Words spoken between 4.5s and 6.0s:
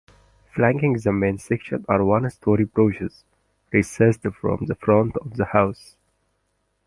the front of the house.